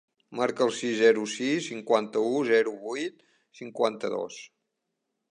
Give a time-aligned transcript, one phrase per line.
[0.37, 3.21] Marca el sis, zero, sis, cinquanta-u, zero, vuit,
[3.61, 4.39] cinquanta-dos.